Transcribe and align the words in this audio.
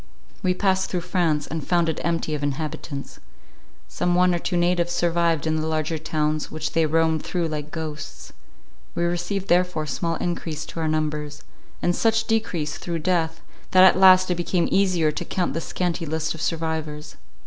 We 0.41 0.55
passed 0.55 0.89
through 0.89 1.01
France, 1.01 1.45
and 1.45 1.63
found 1.63 1.87
it 1.87 2.01
empty 2.03 2.33
of 2.33 2.41
inhabitants. 2.41 3.19
Some 3.87 4.15
one 4.15 4.33
or 4.33 4.39
two 4.39 4.57
natives 4.57 4.93
survived 4.93 5.45
in 5.45 5.57
the 5.57 5.67
larger 5.67 5.99
towns, 5.99 6.49
which 6.49 6.71
they 6.73 6.87
roamed 6.87 7.21
through 7.21 7.47
like 7.49 7.69
ghosts; 7.69 8.33
we 8.95 9.03
received 9.03 9.47
therefore 9.47 9.85
small 9.85 10.15
encrease 10.15 10.65
to 10.65 10.79
our 10.79 10.87
numbers, 10.87 11.43
and 11.83 11.95
such 11.95 12.25
decrease 12.25 12.79
through 12.79 12.97
death, 13.05 13.41
that 13.69 13.83
at 13.83 13.95
last 13.95 14.31
it 14.31 14.35
became 14.41 14.67
easier 14.71 15.11
to 15.11 15.23
count 15.23 15.53
the 15.53 15.61
scanty 15.61 16.07
list 16.07 16.33
of 16.33 16.41
survivors. 16.41 17.17